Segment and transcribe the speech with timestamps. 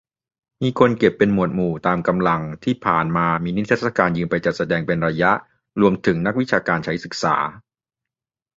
[0.61, 5.31] มีคนเก็บเป็นหมวดหมู่ ตามกำลัง ที่ผ่านมามีนิทรรศการยืมไปจัดแสดงเป็นระยะ
[5.81, 7.35] รวมถึงนักวิชาการใช้ศึกษา